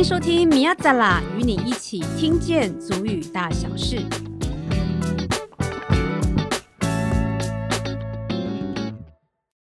[0.00, 4.02] 迎收听米亚扎拉，与你一起听见族语大小事。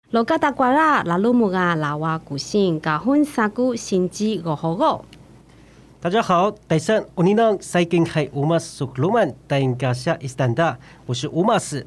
[0.09, 5.05] 罗嘎达瓜拉拉鲁木嘎拉瓦古信嘎混沙古新基俄火狗。
[6.01, 11.85] 大家好，戴森乌尼诺塞金海乌马斯苏鲁曼戴因加夏伊斯坦达，我是乌马斯。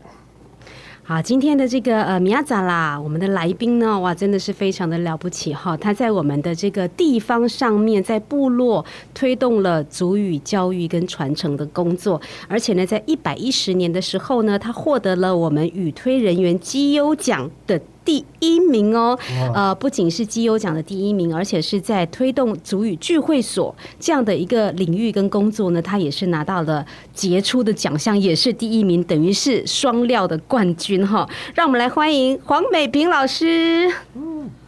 [1.09, 5.75] 好，今天的这个呃米亚扎啦，我们的来宾呢，哇，真的是非常的了不起哈！
[5.75, 17.81] 他在我们的这个地方上面，在部落推动了族语教育跟传承的工作，而且呢，在一百一十年的时候呢，他获得了我们语推人员绩优奖的。
[18.09, 19.19] 第一名哦，
[19.55, 26.83] 呃，不仅是绩优奖的第一名，而且是在推动族语聚会所这样的一个领域跟工作呢，他也是拿到了
[27.13, 31.29] 杰出的奖项，也是第一名，等于是双料的冠军哈。
[31.55, 33.93] 让我们来欢迎黄美平老师。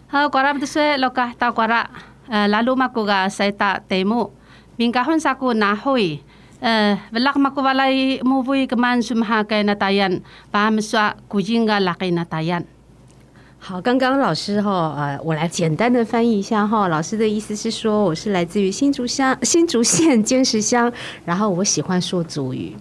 [0.08, 1.88] 好，瓜拉不说，老嘎大瓜拉，
[2.28, 4.30] 呃，拉鲁马古嘎塞达德木，
[4.76, 6.20] 明嘎混沙古拿会，
[6.60, 7.90] 呃，布拉马古瓦来
[8.22, 8.76] 木会个
[13.62, 16.88] 好，刚刚老师哈，呃，我来简单的翻译一下哈。
[16.88, 20.90] 老师的意思是说，我是来自于新竹乡新竹县尖石乡，
[21.26, 22.74] 然后我喜欢说族语，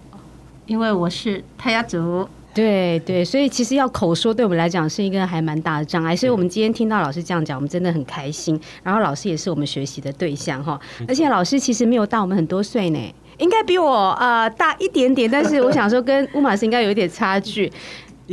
[0.64, 2.26] 因为我是泰雅族。
[2.54, 6.16] 对对，所以其实要口说，对我们来讲是一个还蛮大的障碍。
[6.16, 8.58] 所以我们今天听到老师这样讲，我们真的很开心。
[8.82, 12.98] 然后老师也是我们学习的对象哈，而且老师其实没有大我们很多岁呢，
[13.36, 17.70] 应该比我呃大一点点，但是我想说跟乌马斯应该有一点差距。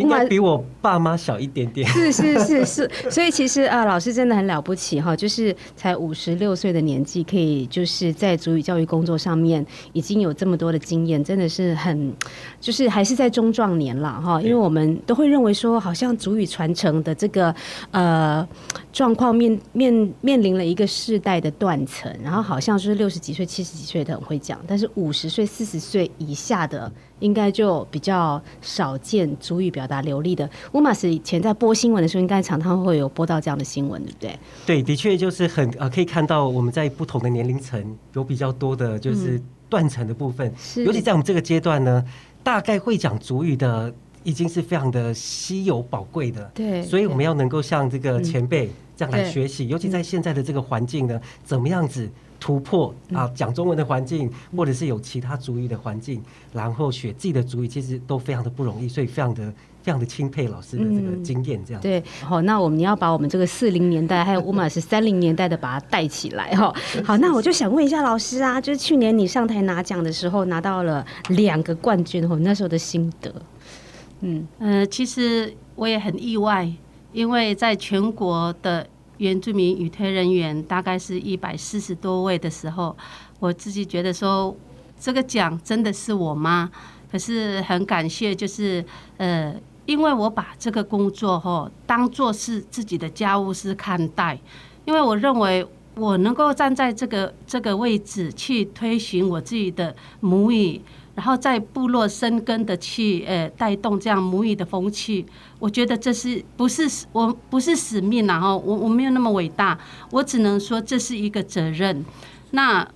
[0.02, 1.88] 应该比我爸妈小一点点。
[1.90, 12.14] 是是是 是，所以其实啊，老师真的很了不起哈，就是才五十六岁的年纪，可以就是在族语教育工作上面已经有这么多的经验，真的是很，
[12.62, 14.42] 就是还是在中壮年了哈。
[14.42, 17.54] 因为我们都会认为说，好像族语传承的这个
[17.92, 18.48] 呃
[18.94, 26.92] 状况面面面临了一个世代的断层，然后好像就是六十几岁、七十几岁的很会讲，但是五十岁、四十岁以下的。
[27.20, 30.50] 应该就比较少见主语表达流利的。
[30.74, 34.40] 乌马斯以前在播新闻的时候，应该常常会有播到这样的新闻，对不对？
[34.66, 40.54] 对，的确就是很呃，可以看到我们在不同的年龄层有比较多的，就是断层的部分。
[40.58, 42.04] 是，尤其在我们这个阶段呢，
[42.44, 46.44] 大概会讲主语的已经是非常的稀有宝贵的。
[46.54, 52.10] 对，所以我们要能够像这个前辈这样来学习，尤其在现在的这个环境呢，怎么样子？
[52.48, 59.54] 突破啊，讲中文的环境，或者是有其他族语的环境，然后学自己的族语，其实都非常的不容易，所以非常的
[59.84, 61.60] 非常的钦佩老师的这个经验。
[61.66, 66.74] 这样、嗯、对，好，那我们要把我们这个四零年代还有乌马 是三零年代的把它带起来哈。
[67.04, 73.30] 好，那我就想问一下老师啊，就是去年你上台拿奖的时候拿到了两个冠军，哈，那时候的心得。
[74.22, 76.72] 嗯呃，其实我也很意外，
[77.12, 78.88] 因为在全国的。
[79.18, 82.96] 原住民语推人员大概是一百四十多位的时候，
[83.40, 84.56] 我自己觉得说
[85.00, 86.72] 这个奖真的是我吗？
[87.12, 88.84] 可是很感谢，就是
[89.18, 89.56] 呃，
[89.86, 94.40] 因为我把这个工作吼当做是自己的家务事看待，
[94.86, 100.82] 因为我认为我能够站在这个这个位置去推行我自己的母语。
[101.18, 105.26] 然后在部落生根的去，呃，带动这样母语的风气，
[105.58, 108.40] 我觉得这是不是我不是使命啊？
[108.40, 109.80] 哈，我我没有那么伟大，
[110.12, 112.06] 我只能说这是一个责任。
[112.52, 112.88] 那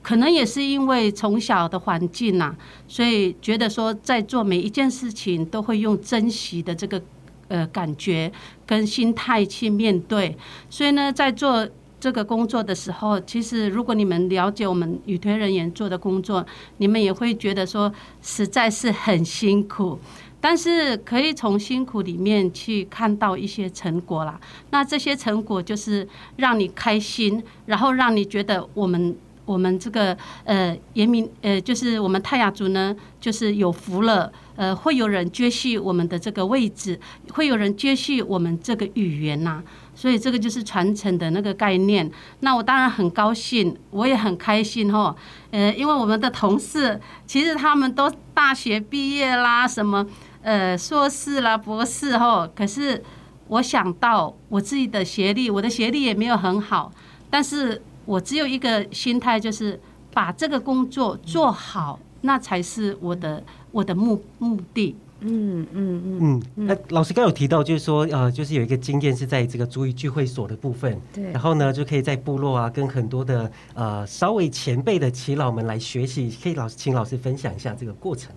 [0.00, 2.56] 可能也是因为从小的环境呐，
[2.88, 7.02] 所以觉得说在做每一件事情都会用珍惜的这个
[7.48, 8.32] 呃感觉
[8.64, 10.38] 跟心态去面对，
[10.70, 11.68] 所以呢，在做。
[12.02, 16.44] 这个工作的时候，其实如果你们了解我们语推人员做的工作，
[16.78, 19.96] 你们也会觉得说实在是很辛苦，
[20.40, 24.40] 但是可以从辛苦里面去看到一些成果啦。
[24.70, 26.04] 那这些成果就是
[26.38, 34.32] 让你开心，然后让你觉得我们我们这个呃原民呃就是我们泰雅族呢，就是有福了。
[34.54, 37.00] 呃，会有人接续我们的这个位置，
[37.32, 39.62] 会有人接续我们这个语言呐、
[39.94, 42.10] 所以这个就是传承的那个概念。
[42.40, 45.14] 那我当然很高兴，我也很开心哈。
[45.50, 50.06] 呃，因为我们的同事其实他们都大学毕业啦，什么
[50.42, 52.48] 呃硕士啦、博士哈。
[52.54, 53.02] 可是
[53.48, 56.90] 我想到我自己的学历，我的学历也没有很好，
[57.28, 59.78] 但是我只有一个心态，就是
[60.12, 64.96] 把这个工作做好，那才是我的我的目目的。
[65.24, 78.32] 嗯嗯嗯嗯，那老师刚有提到，就是说，呃，就是有一个经验是在这个足语聚会所的部分，对，然后呢，就可以在部落啊，跟很多的呃稍微前辈的耆老们来学习，可以老师请老师分享一下这个过程。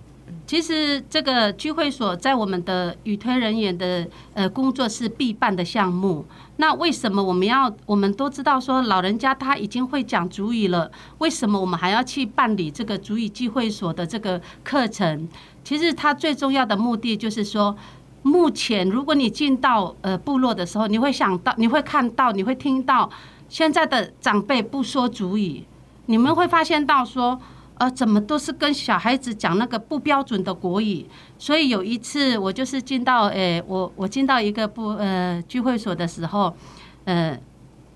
[0.48, 6.24] 其实这个聚会所在我们的语推人员的呃工作是必办的项目。
[6.58, 7.76] 那为什么我们要？
[7.88, 15.28] 我们都知道说老人家他已经会讲主语了，为什么我们还要去办理这个足语聚会所的这个课程？
[15.66, 17.76] 其实它最重要的目的就是说，
[18.22, 23.10] 目前如果你进到呃部落的时候，你会想到，你会看到，你会听到
[23.50, 25.66] 现在的长辈不说主语，
[26.06, 27.38] 你们会发现到说。
[27.78, 31.06] 呃，怎么都是跟小孩子讲那个不标准的国语？
[31.38, 36.56] 所以有一次我就是进到，诶，我我进到一个不呃聚会所的时候，
[37.04, 37.38] 呃，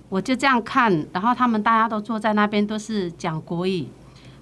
[0.10, 3.88] 我就这样看，然后他们大家都坐在那边都是讲国语。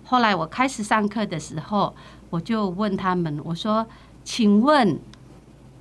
[0.05, 1.95] 后来我开始上课的时候，
[2.29, 3.85] 我就问他们，我说
[4.23, 4.99] ：“请问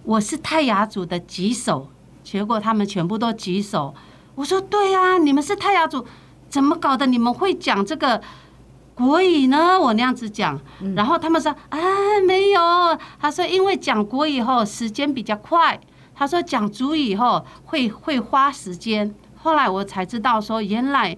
[0.05, 1.89] 我是泰雅族的举手？”
[2.25, 3.95] 结果他们全部都举手。
[4.35, 6.05] 我说：“对呀，你们是泰雅族，
[6.49, 7.07] 怎么搞的？
[7.07, 8.21] 你们会讲这个？”
[8.97, 9.79] 国语呢？
[9.79, 10.59] 我那样子讲，
[10.95, 11.79] 然后他们说啊，
[12.27, 12.61] 没有。
[13.21, 15.79] 他说因为讲国语后时间比较快，
[16.15, 19.15] 他说讲族语后会会花时间。
[19.37, 21.15] 后来我才知道说，原来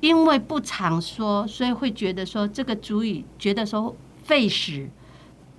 [0.00, 4.88] 因为不常说，所以会觉得说这个主语觉得说费时。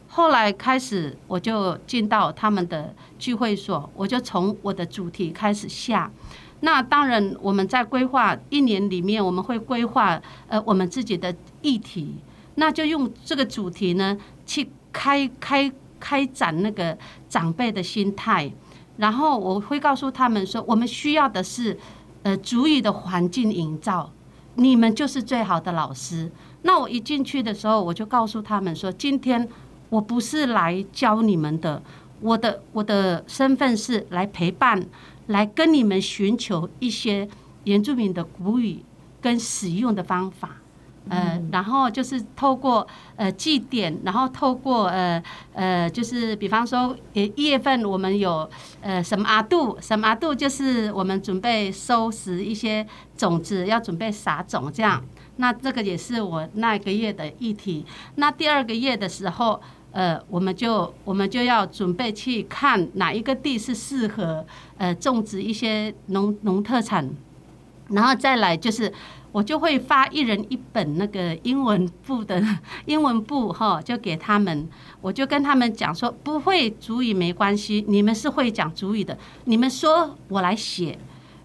[0.07, 6.11] 后来开始我就进到他们的聚会所，我就从我的主题开始下。
[6.59, 12.15] 那当然，我们在规划一年里面，我们会规划呃我们自己的议题，
[12.55, 14.15] 那就用这个主题呢
[14.45, 16.95] 去开开开展那个
[17.27, 18.49] 长辈的心态，
[18.97, 21.77] 然后我会告诉他们说，我们需要的是
[22.21, 24.11] 呃族语的环境营造，
[24.55, 26.31] 你们就是最好的老师。
[26.63, 29.47] 那我一进去的时候，我就告诉他们说，今天
[29.89, 31.81] 我不是来教你们的，
[32.19, 34.85] 我的我的身份是来陪伴。
[35.27, 37.25] 来跟你们寻求一些
[37.63, 38.83] 原住民的古语
[39.21, 40.57] 跟使用的方法，
[41.07, 42.85] 呃，然后就是透过
[43.15, 45.23] 呃祭典，然后透过呃
[45.53, 48.49] 呃，就是比方说，呃一月份我们有
[48.81, 52.85] 呃什么阿杜，什么阿杜，就是我们准备收拾一些
[53.15, 55.01] 种子，要准备撒种这样。
[55.37, 57.85] 那这个也是我那个月的议题。
[58.15, 59.61] 那第二个月的时候。
[59.95, 64.43] 呃，我们就我们就要准备去看哪一个地是适合
[64.79, 67.07] 呃种植一些农农特产，
[67.89, 68.91] 然后再来就是
[69.31, 72.43] 我就会发一人一本那个英文部的
[72.87, 74.67] 英文部哈，就给他们，
[74.99, 79.15] 我就跟他们讲说，不会主语没关系，你们是会讲主语的，
[79.45, 80.97] 你们说我来写，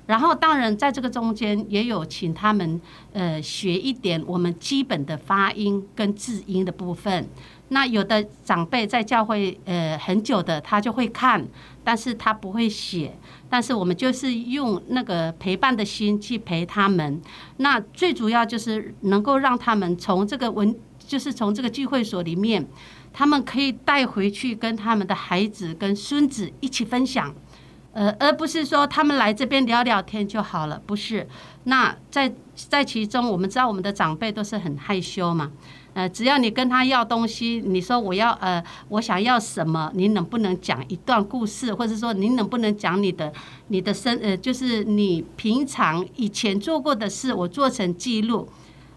[0.08, 2.80] 然后当然在这个中间也有请他们
[3.12, 7.28] 呃学一点我们基本的发音跟字音的部分。
[7.68, 11.46] 那有的长辈在教会呃很久的，他就会看，
[11.84, 13.14] 但是他不会写。
[13.50, 17.20] 但是我们就是用那个陪伴的心去陪他们。
[17.58, 22.66] 那最主要就是能够让他们从这个文，就是从这个聚会所里面，
[23.12, 27.34] 他们可以带回去跟他们的孩子跟孙子一起分享，
[27.92, 31.26] 呃，而不是说他们来这边聊聊天就好了，不是。
[31.64, 35.50] 那在在其中，我们知道我们的长辈都是很害羞嘛。
[35.94, 43.32] 呃，只要你跟他要东西，你说我要呃，我想要什么，你能不能讲一段故事，或者说你能不能讲你的
[43.66, 48.48] 你的生呃，就是你平常以前做过的事，我做成记录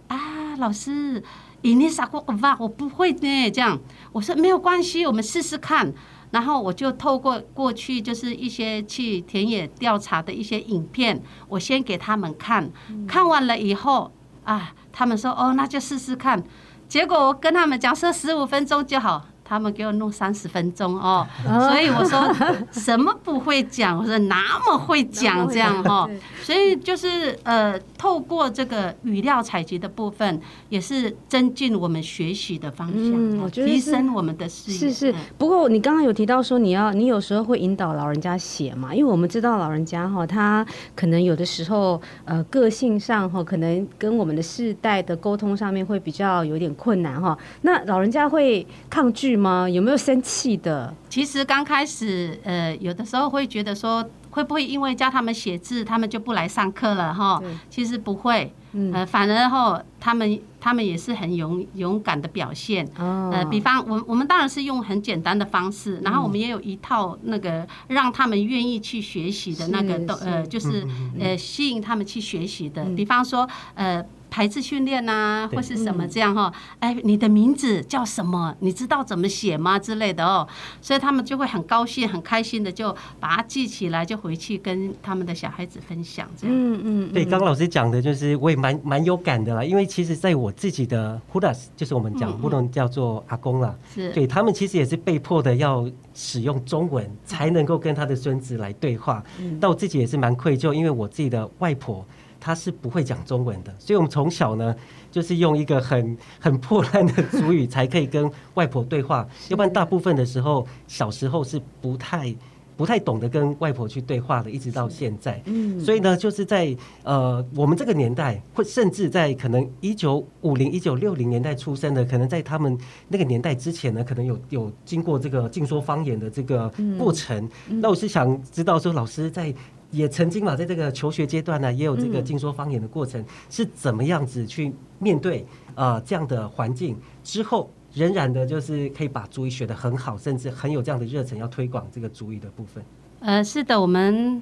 [0.09, 1.23] 啊，老师，
[1.61, 2.55] 你啥过吧？
[2.59, 3.79] 我不会呢，这样
[4.11, 5.91] 我说没有关系，我们试试看。
[6.31, 12.71] 然后我就透过过去就是一些去田野调查的一些影片，我先给他们看，
[13.07, 14.11] 看完了以后
[14.43, 16.43] 啊，他们说哦，那就试试看。
[16.87, 19.27] 结果我跟他们讲说十五分钟就好。
[19.51, 22.33] 他们给我弄三十分钟哦，所以我说
[22.71, 26.09] 什么不会讲，我说那么会讲这样哈，
[26.41, 30.39] 所以就是呃，透过这个语料采集的部分，
[30.69, 34.77] 也是增进我们学习的方向，嗯，我觉得提升我们的视野。
[34.77, 40.65] 是是，不过你刚刚有提到说你要，你有时候会引导老人家写嘛，因为我们知道老人家哈，他
[40.95, 49.67] 可能有的时候呃个性上哈，可能跟我们的世代的沟通上面会比较有点困难哈，那老人家会抗拒吗？
[49.67, 50.93] 有没有生气的？
[51.09, 57.11] 其实刚开始，呃，有的时候会觉得说，会不会因为教他们写字，他们就不来上课了？
[57.13, 58.53] 哈，其实不会，
[58.93, 62.87] 呃，反而后他们他们也是很勇勇敢的表现。
[62.95, 70.87] 呃，比方我我们当然是用很简单的方式，然后我们也有一套那个让他们愿意去学习的那个，都呃，就是
[71.19, 72.85] 呃吸引他们去学习的。
[72.95, 74.05] 比方说，呃。
[74.31, 78.55] 排字训练呐，或是什么这样哈，哎，你的名字叫什么？
[78.61, 79.77] 你知道怎么写吗？
[79.77, 80.47] 之类的哦，
[80.81, 86.55] 所以他们就会很高兴、很开心的就把它记起来，就回去跟他们的小孩子分享这样。
[86.57, 99.21] 嗯嗯，对，刚刚老师讲的就是我也蛮蛮有感的啦，因为其实在我自己的 Hudas，就是我们讲不能叫做阿公啦，是对他们其实也是被迫的要使用中文才能够跟他的孙子来对话。
[99.59, 102.05] 但我自己也是蛮愧疚，因为我自己的外婆。
[102.41, 104.75] 他是不会讲中文的，所以我们从小呢，
[105.11, 112.35] 就是用一个很 很破烂的族语才可以跟外婆对话，要不然大部分的时候，小时候是不太
[112.75, 115.39] 不太懂得跟外婆去对话的，一直到现在。
[115.45, 122.75] 嗯，所以呢，就是在呃我们这个年代，或甚至在可能一九五零、一九六零年代出生的，可能在他们
[123.07, 127.47] 那个年代之前呢，可能有有经过这个禁说方言的这个过程。
[127.67, 129.53] 那我是想知道说，老师在。
[129.91, 135.45] 也曾经嘛，在这个求学阶段呢，也有这个禁说方言的过程，是怎么样子去面对
[135.75, 142.81] 啊、呃、这样的环境之后，仍然的就是可以把主语学得很好，甚至很有这样的热忱要推广这个主语的部分。
[143.19, 144.41] 呃，是的，我们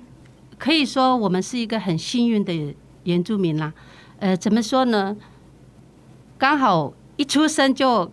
[0.60, 2.76] 可以说我们是一个很幸运的
[3.06, 3.74] 原住民啦。
[4.20, 5.18] 呃，怎么说呢？
[6.38, 8.12] 刚好一出生就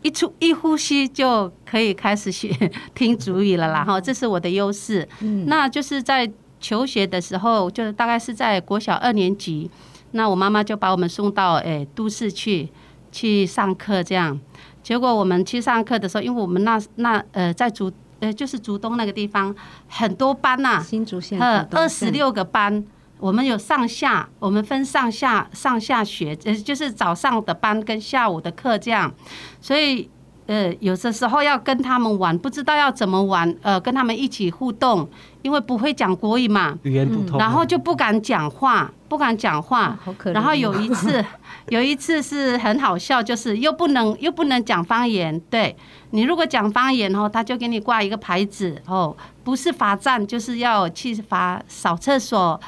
[0.00, 2.48] 一出一呼吸就可以开始学
[2.94, 5.06] 听主语了啦，哈，这是我的优势。
[5.20, 6.32] 嗯，那就是在。
[6.60, 9.70] 求学的时候，就是大概是在国小二年级，
[10.12, 12.68] 那我妈妈就把我们送到诶、欸、都市去
[13.12, 14.38] 去上课，这样。
[14.82, 19.54] 结果我们去上课的时候，因为我们那那呃在竹呃就是竹东那个地方
[19.88, 22.84] 很多班呐、啊，新竹县呃二十六个班，
[23.18, 29.12] 我们有上下，我们分上下上下学，呃就是早上的班跟下午的课这样，
[29.60, 30.08] 所以。
[30.48, 35.06] 呃，有的时候要跟他们玩，不知道要怎么玩，呃，跟他们一起互动，
[35.42, 39.98] 因为不会讲国语嘛，语言不通，然后就不敢讲话，不敢讲话。
[40.02, 40.32] 好可怜。
[40.32, 41.22] 然后有一次，
[41.68, 45.76] 有一次是很好笑，就是又不能又不能讲方言，对，
[46.12, 49.14] 你如果讲方言哦，他就给你挂一个牌子哦，
[49.44, 52.58] 不是罚站，就是要去罚扫厕所，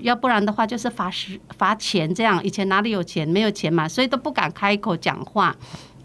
[0.00, 2.42] 要不然的话就是罚十罚钱这样。
[2.42, 3.28] 以前哪里有钱？
[3.28, 5.54] 没有钱嘛，所以都不敢开口讲话。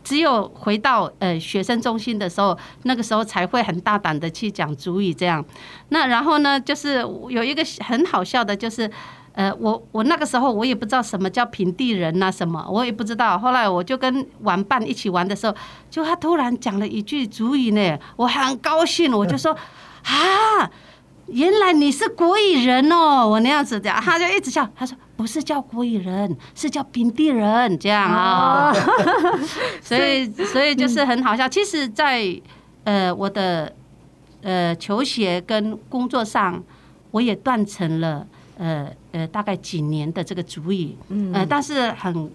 [0.04, 5.44] 只有回到呃学生中心的时候，那个时候才会很大胆的去讲主语这样。
[5.90, 6.98] 那然后呢，就是
[7.30, 8.90] 有一个很好笑的，就是
[9.34, 13.40] 呃我我那个时候我也不知道什么叫平地人呐，什么我也不知道。
[13.40, 15.56] 后来我就跟玩伴一起玩的时候，
[15.90, 19.56] 就他突然讲了一句主语呢，我很高兴，我就说
[20.04, 20.70] 啊。
[21.28, 24.70] 原来你是国语人哦，我那样子讲，他就一直笑。
[24.76, 28.74] 他说不是叫国语人，是叫平地人这样啊。
[29.82, 31.48] 所以所以就是很好笑。
[31.48, 32.38] 其实，在
[32.84, 33.74] 呃我的
[34.42, 36.62] 呃球鞋跟工作上，
[37.12, 38.27] 我也断成了
[38.58, 40.94] 呃呃大概几年的这个主语。
[41.32, 42.30] 呃，但是很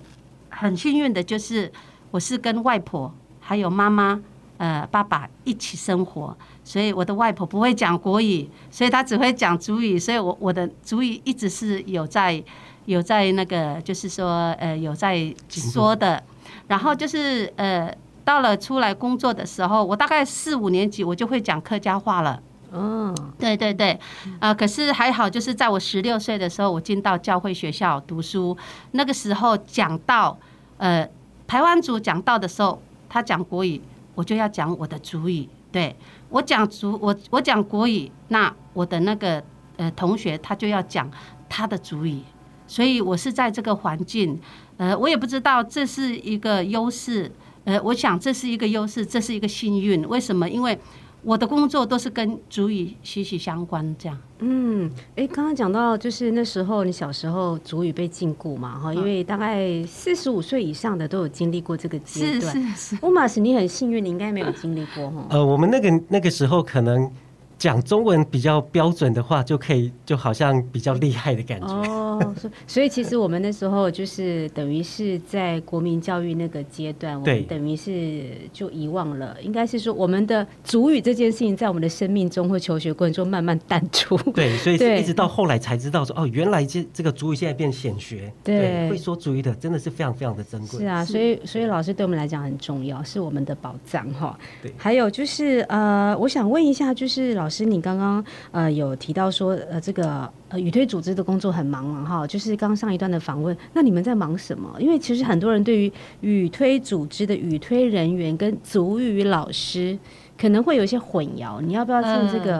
[0.49, 1.71] 很幸运的就是，
[2.11, 4.19] 我是跟外婆还有妈妈。
[4.59, 12.43] 呃，爸爸一起生活，所以我的外婆不会讲国语，所以她只会讲主语，所以我我的主语一直是有在
[12.89, 16.23] 有在那个，就是说呃有在说的。
[16.67, 22.43] 然后就是呃到了出来工作的时候，我大概四五年级我就会讲客家话了。
[22.73, 23.93] 嗯，对对对，
[24.41, 28.57] 啊、呃，可是还好，就是在我十六岁的时候，我进到教会学校读书，
[28.91, 30.39] 那个时候讲到
[30.79, 31.09] 呃
[31.47, 33.81] 台湾族讲到的时候，他讲国语。
[34.15, 35.95] 我就要讲我的族语，对，
[36.29, 39.41] 我讲族我我讲国语，那我的那个
[39.77, 41.09] 呃同学他就要讲
[41.49, 42.21] 他的族语，
[42.69, 44.39] 所以我是在这个环境，
[44.77, 47.29] 呃，我也不知道这是一个优势，
[47.65, 50.49] 呃，我想这是一个优势，这是一个幸运，为什么？
[50.49, 50.79] 因为。
[51.25, 54.17] 我的工作都是跟主语息息相关，这样。
[54.39, 62.55] 嗯，哎，刚刚讲到就是那时候你小时候主语被禁锢嘛，哈，因为大概四十五岁以上的都有经历过这个阶段。
[62.55, 62.99] 是是是。
[63.03, 65.27] 乌马斯，你很幸运，你应该没有经历过哈。
[65.31, 67.11] 呃，我们那个那个时候可能。
[67.59, 71.67] 讲中文比较标准的话，就可以就好像比较厉害的感觉。
[71.67, 72.35] 哦，
[72.69, 79.37] 所以其实我们那时候就是等于是在国民教育那个阶段，我们等于是就遗忘了。
[79.43, 84.17] 应该是说我们的主语这件事情，在我们的生命中或求学过程中慢慢淡出。
[84.33, 88.33] 对， 所以一直到后来才知道说，哦，原来这这个主语现在变显学。
[88.45, 90.79] 对，会说主语的真的是非常非常的珍贵。
[90.79, 94.39] 是啊，所以所以老师对我们来讲很重要，是我们的宝藏哈。
[94.63, 97.48] 对，还有就是呃，我想问一下，就是老。
[97.49, 104.71] 老师，你刚刚呃有提到说呃这个呃语推组织的工作很忙嘛哈，就是刚上一段的访问，那你们在忙什么？
[104.79, 105.91] 因为其实很多人对于
[106.21, 109.99] 语推组织的语推人员跟族语老师
[110.37, 112.59] 可能会有一些混淆，你要不要趁这个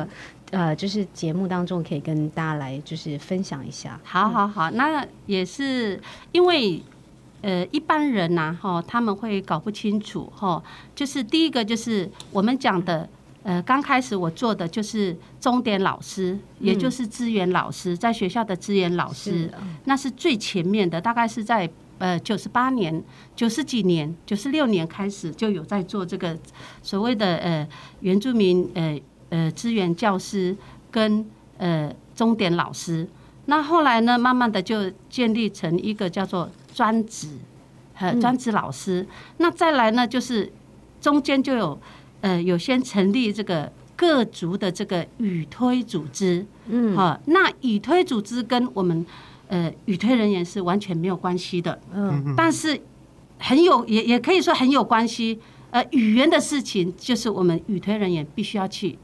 [0.53, 4.01] 呃，呃就是节目当中可以跟大家来就是分享一下？
[4.03, 6.01] 好好好，那也是
[6.33, 6.83] 因为
[7.43, 10.63] 呃一般人呐、啊，哈，他们会搞不清楚哈。
[10.95, 13.07] 就是第一个就是我们讲的，
[13.43, 19.51] 呃，刚开始我做的就是钟点老师，也就是资源老师，在学校的资源老师，
[19.85, 21.69] 那是最前面的，大概是在
[21.99, 23.03] 呃九十八年、
[23.35, 26.37] 九十几年、九十六年开始就有在做这个
[26.83, 27.67] 所谓的呃
[28.01, 30.57] 原住民呃呃资源教师
[30.91, 31.25] 跟
[31.57, 33.09] 呃钟点老师。
[33.47, 37.29] 那后来呢，慢慢的就建立成一个叫做专职，
[37.99, 39.07] 呃，专职老师。
[39.39, 40.53] 那再来呢，就是
[41.01, 41.81] 中间就有，
[42.21, 49.05] 呃，有先成立这个各族的这个语推组织，嗯，好，那语推组织跟我们
[49.49, 52.81] 呃语推人员是完全没有关系的，嗯，但是
[53.39, 55.39] 很有，也也可以说很有关系。
[55.71, 58.99] 呃，语言的事情就是我们语推人员必须要去。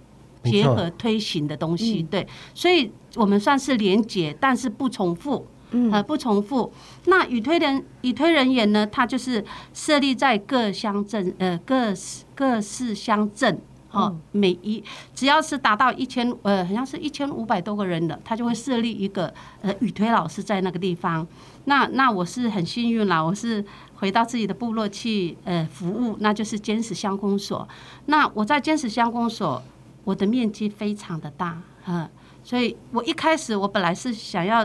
[0.44, 5.46] 结合推行的东西，对，所以我们算是连结，但是不重复，
[5.92, 6.72] 呃，不重复。
[7.06, 11.92] 那语推人语推人员呢，他就是设立在各乡镇，呃，各
[12.34, 14.82] 各市乡镇，哦，每一
[15.14, 21.26] 只要是达到一千，呃，好像是一千五百多个人的，他就会设立一个呃语推老师在那个地方。
[21.64, 23.64] 那那我是很幸运啦，我是
[23.96, 27.68] 回到自己的部落去呃服务，那就是坚石乡公所。
[28.06, 29.62] 那我在坚石乡公所。
[30.06, 32.06] 我的面积非常的大，嗯，
[32.42, 34.62] 所以我一开始我本来是想要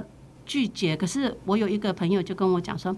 [0.50, 2.96] 拒绝，可是我有一个朋友就跟我讲说，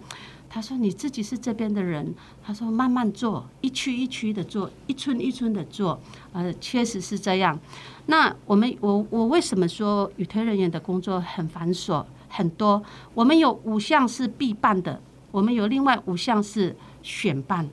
[0.49, 5.99] 他说你自己是这边的人，他说慢慢做，一区一区的做，一村一村的做，
[6.31, 7.59] 呃，确实是这样。
[8.05, 12.81] 那我们我我为什么说与推人员的工作很繁琐很多？
[13.13, 17.69] 我们有五项是必办的，我们有另外五项是选办，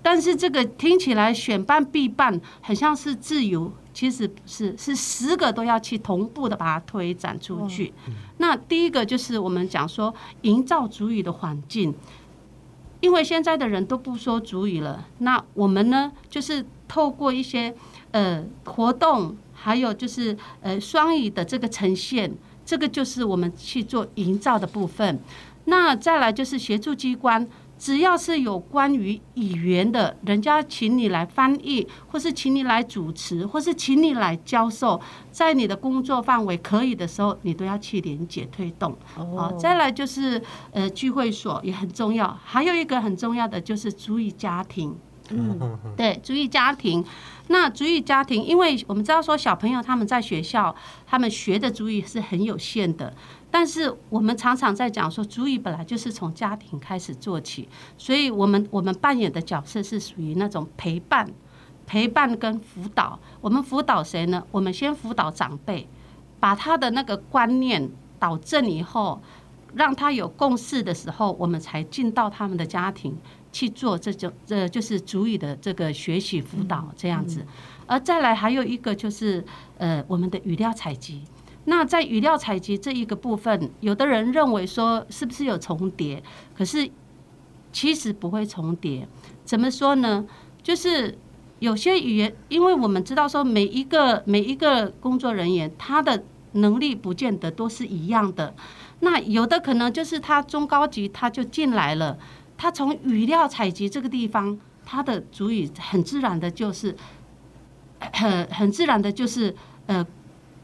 [0.00, 3.70] 但是这个听起来选办必办很像是自由。
[3.98, 7.92] 其实不是，是十个都要去同步的把它推展出去。
[8.36, 11.92] 那第一个就是我们讲说营造主语的环境，
[13.00, 15.04] 因为现在的人都不说主语了。
[15.18, 17.74] 那我们呢，就是透过一些
[18.12, 22.32] 呃活动，还有就是呃双语的这个呈现，
[22.64, 25.18] 这个就是我们去做营造的部分。
[25.64, 27.48] 那再来就是协助机关。
[27.78, 38.96] 只要是有关于语言的，人家请你来翻译，或是请你来主持，或是请你来教授，在你的工作范围可以的时候，你都要去连接推动。
[39.14, 44.96] 好，再来就是呃聚会所也很重要，还有一个很重要的就是注意家庭。
[45.30, 47.04] 嗯，对，主语家庭。
[47.48, 50.74] 那主语家庭，因为我们知道说小朋友他们在学校，
[51.06, 53.12] 他们学的主语是很有限的。
[53.50, 61.26] 但是我们常常在讲说，主语本来就是从家庭开始做起，所以我们我们扮演的角色是属于那种陪伴、
[61.86, 63.18] 陪伴跟辅导。
[63.40, 64.44] 我们辅导谁呢？
[64.50, 65.88] 我们先辅导长辈，
[66.38, 69.22] 把他的那个观念导正以后，
[69.74, 73.16] 让他有共识的时候，我们才进到他们的家庭
[73.58, 77.44] 去做这种这就是主语的这个学习辅导这样子。
[77.88, 79.44] 而再来还有一个就是
[79.78, 81.24] 呃我们的语料采集。
[81.64, 86.22] 那在语料采集这一个部分，有的人认为说是不是有重叠？
[86.56, 86.88] 可是
[87.72, 89.08] 其实不会重叠。
[89.44, 90.24] 怎么说呢？
[90.62, 91.18] 就是
[91.58, 98.54] 有些语言，因为我们知道说每一个每一个工作人员他的能力不见得都是一样的。
[99.00, 102.18] 那有的可能就是他中高级他就进来了，
[102.58, 106.94] 他从语料采集这个地方，他的主语很自然的就是
[108.12, 110.06] 很 很自然的就是呃。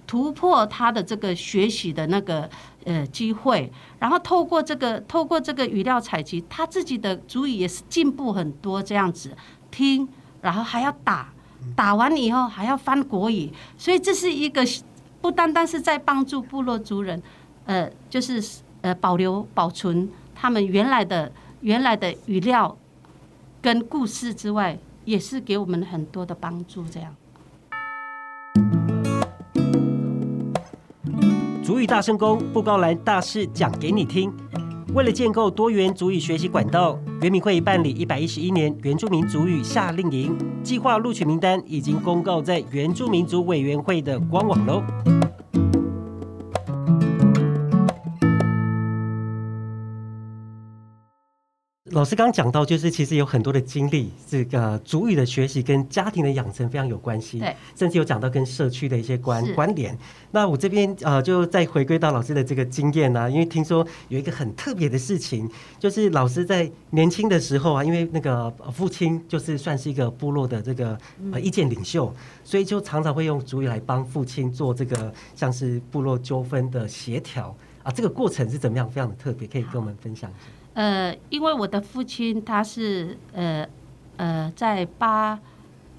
[0.07, 2.49] 突破他的这个学习的那个
[2.85, 8.83] 呃机会，然后透过这个透过这个语料采集，他自己的主语也是进步很多。
[8.83, 9.35] 这样子
[9.71, 10.07] 听，
[10.43, 11.33] 然后还要打，
[11.75, 14.63] 打完以后还要翻国语，所以这是一个
[15.23, 17.21] 不单单是在帮助部落族人，
[17.65, 21.33] 呃，就是呃保留保存他们原来的
[21.65, 22.77] 原来的语料
[23.63, 26.85] 跟故事之外，也是给我们很多的帮助。
[26.85, 27.17] 这样。
[31.63, 34.31] 族语大声公布高兰大事讲给你听。
[34.95, 44.83] 为了建构多元族语学习管道，原民会办理一百一十一年原住民族语夏令营，计划录取名单已经公告在原住民族委员会的官网喽。
[51.95, 59.97] 老师刚刚讲到，就是其实有很多的经历，这个主语的学习跟家庭的养成非常有关系，对，甚至有讲到跟社区的一些关关联。
[60.33, 70.99] 那我这边呃，就再回归到老师的这个经验呢、啊，因为听说有一个很特别的事情，就是老师在年轻的时候啊，因为那个父亲就是算是一个部落的这个
[71.31, 78.91] 呃意见领袖，所以就常常会用主语来帮父亲做这个像是部落纠纷的协调啊，这个过程是怎么样？
[78.91, 80.64] 非常的特别，可以跟我们分享一下。
[80.75, 83.67] 呃，因为我的父亲他是呃
[84.17, 85.39] 呃在八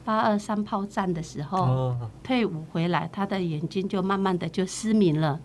[0.04, 5.40] 八二三炮战的时候退伍回来，他的眼睛就慢慢的就失明了。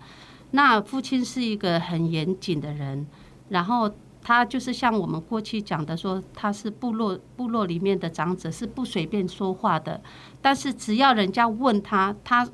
[0.50, 3.06] 那父亲是一个很严谨的人，
[3.48, 3.90] 然后
[4.20, 10.00] 他就是像我们过去讲的说，他是部落部落里面的长者，是不随便说话的。
[10.42, 12.46] 但是只要人家问他，他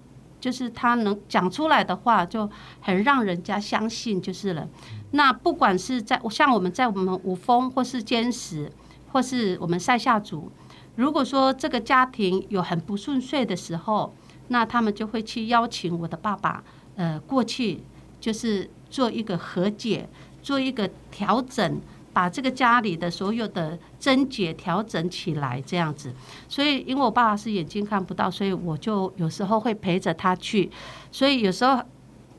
[0.46, 2.48] 就是他能讲出来的话，就
[2.80, 4.68] 很让人家相信就是了。
[5.10, 8.70] 那不管是在像我们在我们五峰或是尖石，
[9.10, 10.52] 或是我们赛夏族，
[10.94, 14.14] 如果说这个家庭有很不顺遂的时候，
[14.46, 16.62] 那他们就会去邀请我的爸爸，
[16.94, 17.82] 呃，过去
[18.20, 20.08] 就是做一个和解，
[20.40, 21.80] 做一个调整，
[22.16, 26.10] 把这个家里的所有的症结调整起来这样子。
[26.48, 30.70] 所以，因为我爸爸是眼睛看不到，所以我就有时候会陪着他去。
[31.12, 31.78] 所以有时候，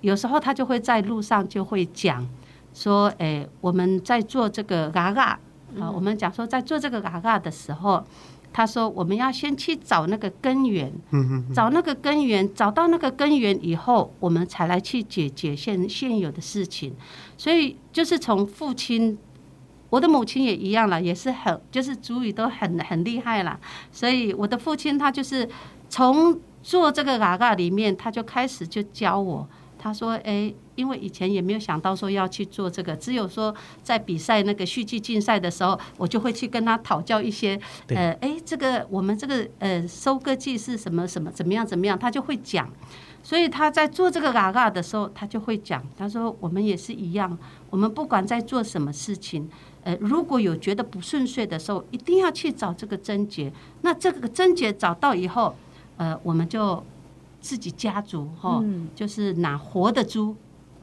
[0.02, 2.28] 有时候他就会在路上就会讲。
[2.74, 5.40] 说，诶，我们在做这个嘎嘎
[5.80, 8.04] 啊，我们讲说在做这个嘎嘎的时候，
[8.52, 10.92] 他说我们要先去找那个根源，
[11.54, 16.96] 找那个根源，找到那个根源以后，我们才来去解决现现有的事情。
[17.36, 19.18] 所以就是从父亲，
[19.90, 23.60] 我的母亲也一样了，也是很就是主语都很很厉害了。
[23.92, 25.48] 所以我的父亲他就是
[25.90, 29.48] 从做这个嘎嘎里面，他就开始就教我。
[29.80, 37.58] 他说：“诶，因为以前也没有想到说要去做这个，只有说在比赛那个续剧竞赛的时候，我就会去跟他讨教一些。
[37.90, 42.68] 呃，诶，这个我们这个呃收割季是什么什么怎么样怎么样，他就会讲。
[43.22, 45.82] 所以他在做这个嘎嘎的时候，他就会讲。
[45.96, 47.38] 他说我们也是一样，
[47.70, 49.48] 我们不管在做什么事情，
[49.88, 53.50] 呃，如果有觉得不顺遂的时候，一定要去找这个症结。
[53.84, 55.56] 那这个症结找到以后，
[55.96, 56.84] 呃，我们就。”
[57.40, 58.62] 自己家族哈，
[58.96, 60.36] 就是拿活的猪，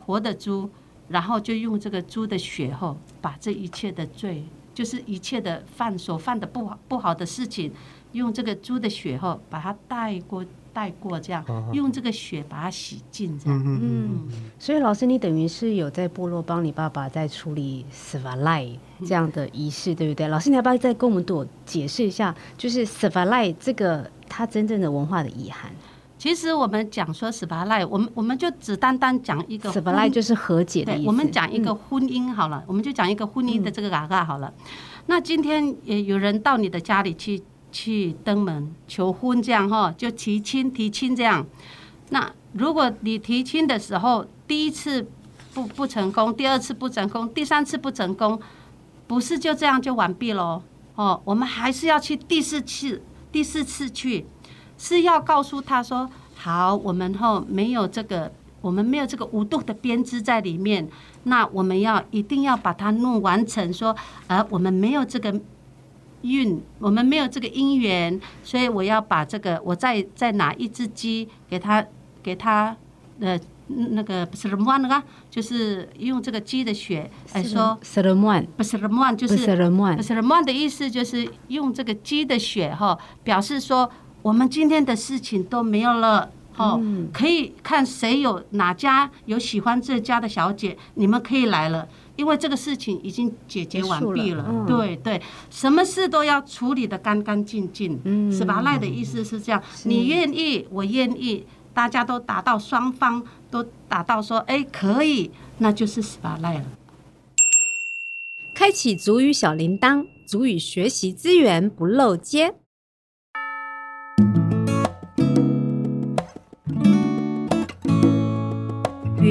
[0.06, 0.70] 活的猪，
[1.08, 7.72] 然后就用这个猪的血哈，把这一切的罪，就是一切的犯所犯的不好不好的事情，
[8.12, 13.62] 用这个猪的血哈，把它带过带过，这样用这个血把它洗净，这样。
[13.64, 18.68] 嗯，所以老师，你等于是有在部落帮你爸爸在处理斯瓦赖
[19.06, 20.26] 这样的仪式，对不对？
[20.28, 25.70] 老师，你要不要再跟我们多解释一下，就是斯瓦赖这个它真正的文化的遗憾？
[26.16, 31.06] 其实我们讲说斯巴赖，我们我们就只单单讲一个斯巴赖就是和解的意思。
[31.06, 34.50] 我们讲一个婚姻好了，嗯、我们就讲一个婚姻的这个嘎嘎好了。
[34.56, 34.64] 嗯、
[35.06, 37.42] 那今天也有人到你的家里去
[37.74, 41.44] 去登门求婚，这样哈，就提亲提亲这样。
[42.10, 45.04] 那如果你提亲的时候第一次
[45.52, 48.40] 不不成功，第二次不成功，第三次不成功，
[49.08, 50.62] 不是就这样就完毕喽？
[50.94, 54.24] 哦，我们还是要去第四次，第四次去。
[54.76, 60.88] 是要告诉他说：“好，我们后没有这个，我们没有这个无度的编织在里面。
[61.22, 63.72] 那我们要一定要把它弄完成。
[63.72, 63.94] 说，
[64.26, 65.40] 呃我们没有这个
[66.24, 71.86] 运，我们没有这个姻缘，所以我要把这个，我再再拿一只鸡给他，
[72.22, 72.76] 给他，
[73.20, 83.90] 呃，那个不是什么那个，就是用这个鸡的血来说，什么不是什么就是不是什么的意思，就是用这个鸡的血哈，表示说。”
[84.24, 86.80] 我们今天的事情都没有了，哦，
[87.12, 94.44] 可以看谁有哪家有喜欢这家的小姐，你们可以来了，因为这个事情已经解决完毕了。
[94.44, 98.60] 了对对，什么事都要处理得干干净净，嗯，是吧？
[98.62, 106.38] 赖的意思是这样，你愿意，我愿意，大家都达到双方都达到说，哎，可以，那就是十八？
[106.38, 106.64] 赖了。
[108.54, 112.54] 开启族语小铃铛，族语学习资源不漏接。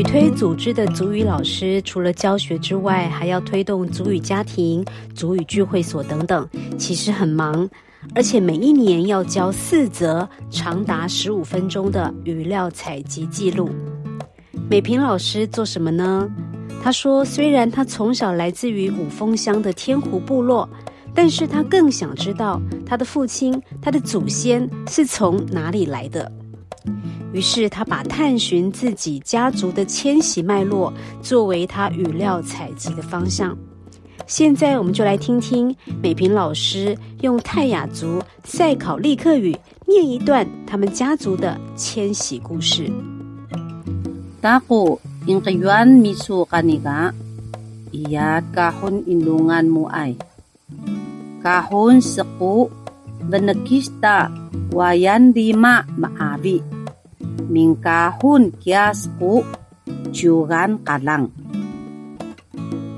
[0.04, 4.86] 推组织的族语老师，除了教学之外，还要推动族语家庭、
[5.16, 7.68] 族语聚会所等等，其实很忙。
[8.14, 13.70] 而且每一年要交四则长达十五分钟的语料采集记录。
[14.70, 16.30] 美萍老师做什么呢？
[16.84, 20.70] 她说，虽然她从小来自于五峰乡的天湖部落，
[21.16, 26.30] 但是她更想知道她的父亲、她的祖先是从哪里来的。
[27.32, 33.58] 于是，他把探寻自己家族的迁徙脉络作为他语料采集的方向。
[34.28, 42.92] 现在，我们就来听听美平老师用泰雅族赛考利克语念一段他们家族的迁徙故事。
[44.40, 47.14] 大呼因个原米苏卡尼嘎，
[47.92, 48.04] 伊
[53.28, 54.32] benekista
[54.74, 56.60] wayan lima maabi.
[57.48, 59.44] Mingkahun kiasku
[60.12, 61.32] juran kalang.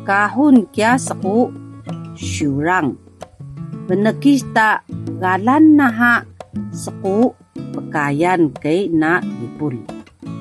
[0.06, 1.50] Kahun kiasku
[2.14, 2.98] syurang.
[3.86, 4.82] Benekista
[5.22, 6.26] galan naha
[6.74, 7.38] seku
[7.74, 9.78] pekayan kei na ipul.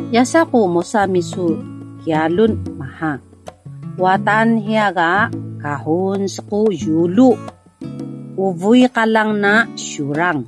[0.08, 1.60] Yasa ku musa misu
[2.04, 3.20] kialun maha.
[4.00, 5.28] Watan hiaga
[5.62, 7.36] kahun seku yulu
[8.34, 10.42] Uvuy ka lang na syurang.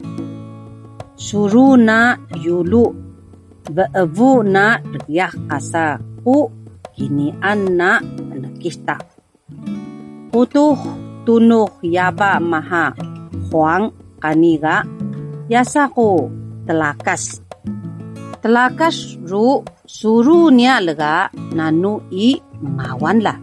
[1.14, 3.06] Suru na yulu.
[3.66, 6.50] Beevu na riyah kasa ku
[6.94, 7.98] kinian na
[8.34, 8.98] nakista.
[10.30, 10.78] Putuh
[11.26, 12.94] tunuh yaba maha
[13.50, 13.90] huang
[14.22, 14.86] kaniga
[15.50, 16.30] yasa ko
[16.66, 17.42] telakas.
[18.42, 23.34] Telakas ru suru niya lega nanu i mawan la.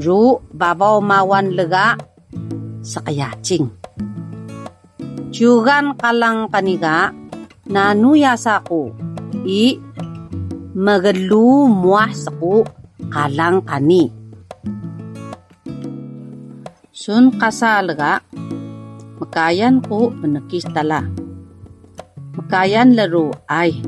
[0.00, 1.96] Ru babaw mawan lega
[2.82, 3.70] sa kayaching.
[5.32, 7.14] Tiyugan kalang kaniga
[7.70, 8.92] nanu yasa ko
[9.48, 9.80] i
[10.76, 12.66] magalu muah saku
[13.08, 14.12] kalang kani.
[16.92, 18.22] Sun kasalaga,
[19.18, 21.02] makayan ko menekis tala.
[22.38, 23.82] Makayan laro ay,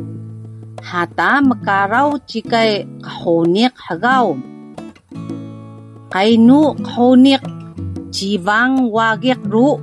[0.83, 4.35] hata makaraw chikay kahonik hagaw.
[6.11, 7.43] Kainu kahonik
[8.15, 9.83] jibang wagik ru.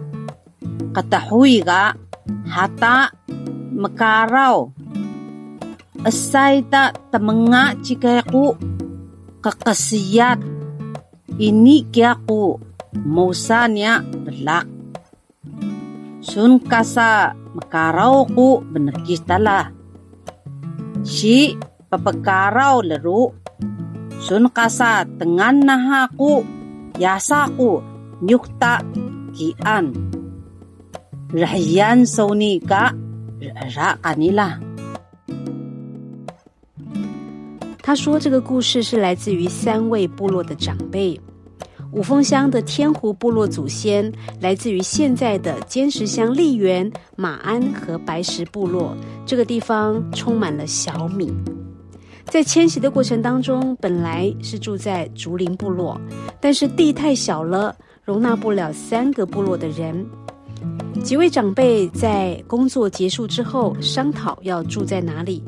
[0.96, 1.92] Katahui ga
[2.48, 3.12] hata
[3.76, 4.72] mekarau.
[6.08, 8.56] Esai ta temenga cikeku
[9.44, 10.40] kekesiat
[11.38, 12.58] ini kiaku
[13.06, 14.66] musanya belak
[16.26, 19.70] sun kasa mekarau ku bener talah
[21.06, 21.54] si
[21.90, 23.34] pepekarau leru
[24.22, 26.42] sun kasa tengan nahaku
[26.98, 27.91] yasaku.
[28.22, 28.74] Yasa ko nyukta
[29.34, 29.86] kian.
[31.32, 32.94] Rahiyan sauni ka
[33.76, 34.60] ra kanila.
[37.84, 41.20] 他说：“这个故事是来自于三位部落的长辈。
[41.92, 48.96] 五峰乡的天湖部落祖先来自于现在的尖石乡丽园、马鞍和白石部落。
[49.26, 51.34] 这个地方充满了小米。
[52.26, 56.00] 在迁徙的过程当中，本来是住在竹林部落，
[56.40, 57.76] 但是地太小了，
[58.12, 60.06] 容纳不了三个部落的人。
[61.02, 65.42] 几位长辈在工作结束之后商讨要住在哪里。”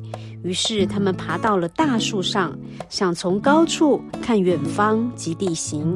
[0.46, 5.94] 于是他们爬到了大树上，想从高处看远方及地形。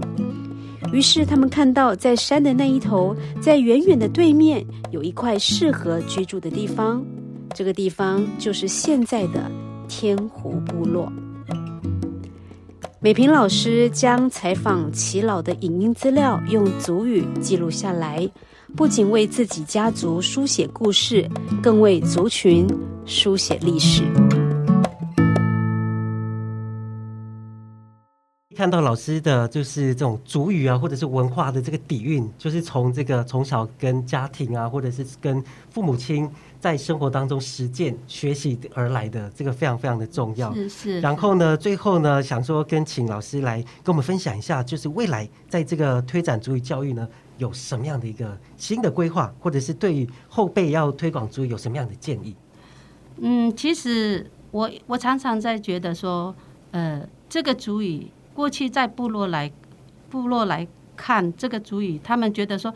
[0.92, 7.02] 于是他们看到，在山的那一头，在远远的对面，有一块适合居住的地方。
[7.54, 9.50] 这个地方就是现在的
[9.88, 11.10] 天湖部落。
[13.08, 18.30] 美平老师将采访耆老的影音资料用族语记录下来，
[18.76, 21.26] 不仅为自己家族书写故事，
[21.64, 22.68] 更为族群
[23.06, 24.04] 书写历史。
[28.58, 40.54] 看到老师的就是这种族语啊，或者是文化的这个底蕴，就是从这个从小跟家庭啊，或者是跟父母亲在生活当中实践学习而来的，这个非常非常的重要。
[40.54, 41.00] 是是。
[41.02, 52.36] 然后呢，最后呢，想说跟请老师来跟我们分享一下，就是未来在这个推展主语教育呢，有什么样的一个新的规划，或者是对于后辈要推广主语有什么样的建议？
[53.18, 56.36] 嗯，其实我我常常在觉得说，
[56.72, 58.08] 呃，这个主语。
[58.38, 59.52] 过去在部落来，
[60.12, 62.72] 部落来看这个主语，他们觉得说，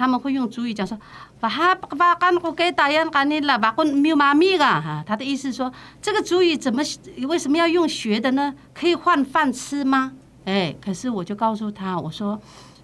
[0.00, 0.98] 他们会用族语讲说，
[1.38, 6.82] 把哈把干我给打样干你了，把混没有妈咪啊哈，他的意思说，这个族语怎么
[7.28, 8.54] 为什么要用学的呢？
[8.72, 10.12] 可以换饭吃吗？
[10.46, 12.40] 哎，可是我就告诉他，我说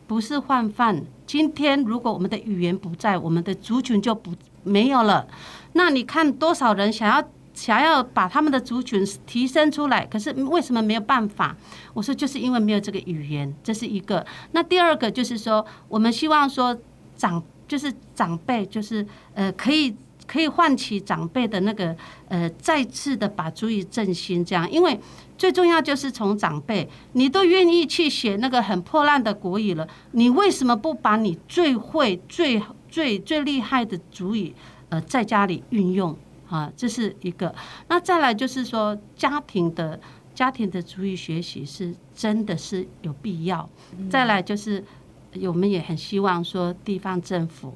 [0.06, 5.26] 不是换饭，今天如果我们的语言不在，我们的族群就不没有了。
[5.72, 7.26] 那你看多少人想要。
[7.56, 11.56] 想要把他们的族群提升出来，可是为什么没有办法？
[11.94, 14.26] 我说就是因为没有这个语言，这是一个。
[14.52, 16.76] 那第二个就是说，我们希望说
[17.16, 19.94] 长就是长辈，就是呃可以
[20.26, 21.96] 可以唤起长辈的那个
[22.28, 24.70] 呃再次的把族语振兴，这样。
[24.70, 24.98] 因为
[25.36, 34.54] 最重要就是从长辈，你都愿意去写那个很破烂的国语了，你为什么不把你最会、最最最厉害的族语
[34.88, 36.16] 呃在家里运用？
[36.48, 37.52] 啊，这是一个。
[37.88, 39.98] 那再来就是说，家庭的
[40.32, 43.68] 家庭的族语学习是真的是有必要。
[44.08, 44.84] 再来就是，
[45.42, 47.74] 我们也很希望说，地方政府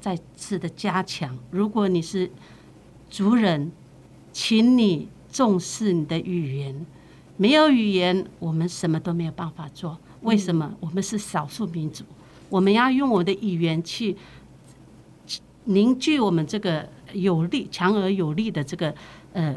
[0.00, 1.36] 再次的加强。
[1.50, 2.30] 如果你是
[3.10, 3.72] 族人，
[4.32, 6.86] 请你重视你的语言。
[7.36, 9.98] 没有语言，我们什么都没有办法做。
[10.22, 10.74] 为什么？
[10.80, 12.04] 我们是少数民族，
[12.48, 14.16] 我们要用我的语言去
[15.64, 16.88] 凝聚我们这个。
[17.12, 18.92] 有力、强而有力的这个
[19.34, 19.54] 呃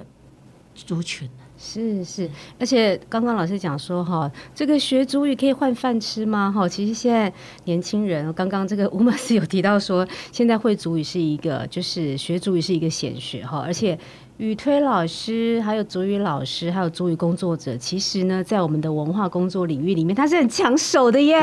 [0.75, 1.27] 族群，
[1.58, 6.52] 是是，而且刚刚老师讲说哈，这个学族语可以换饭吃吗？
[6.56, 7.34] 哈，其实现在
[7.65, 13.98] 年轻人，刚刚这个吴马斯有提到说，现在会族语是一个，就是学族语是一个显学哈，而且。
[14.38, 21.39] 语推老师，还有足语老师，还有足语工作者，其实呢，在我们的文化工作领域里面，他是很抢手的耶，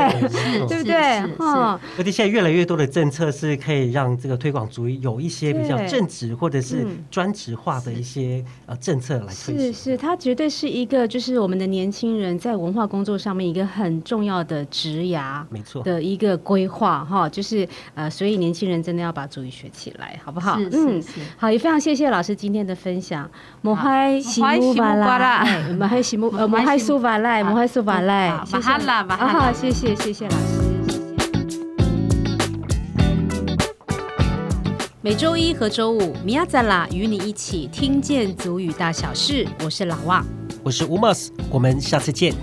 [0.68, 1.20] 对， 不对？
[1.36, 9.58] 哈，而且现在越来越多的政策是可以让这个推广主语有一些比较正职或者是专职化的一些呃政策来推。
[9.58, 15.82] 是是，它绝对是一个就是我们的年轻人在文化工作上面一个很重要的职涯，没错。
[15.82, 20.56] 的一个规划哈，就是呃，所以年轻人真的要把主语学起来，好不好？
[20.60, 22.72] 是是是，好，也非常谢谢老师今天的。
[22.84, 23.30] 分享，
[23.62, 25.42] 摩嗨西木巴拉，
[25.78, 30.44] 摩嗨西木 呃摩嗨苏巴赖，摩嗨苏巴赖，马哈拉马哈，好，谢谢谢谢老师，
[30.86, 31.64] 谢谢。
[35.00, 40.22] 每周一和周五，米亚赞拉与你一起听见足语大小事，我是老旺，
[40.62, 42.34] 我是乌马斯，我们下次见。